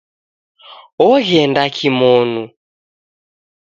[1.09, 2.41] Ogh'ende kimonu